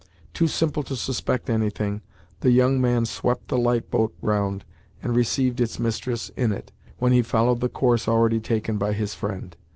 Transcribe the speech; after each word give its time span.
Too 0.33 0.47
simple 0.47 0.81
to 0.85 0.95
suspect 0.95 1.47
anything, 1.47 2.01
the 2.39 2.49
young 2.49 2.81
man 2.81 3.05
swept 3.05 3.49
the 3.49 3.57
light 3.59 3.91
boat 3.91 4.15
round, 4.19 4.65
and 5.03 5.15
received 5.15 5.61
its 5.61 5.77
mistress 5.77 6.31
in 6.35 6.51
it, 6.51 6.71
when 6.97 7.11
he 7.11 7.21
followed 7.21 7.59
the 7.59 7.69
course 7.69 8.07
already 8.07 8.39
taken 8.39 8.79
by 8.79 8.93
his 8.93 9.13
friend. 9.13 9.55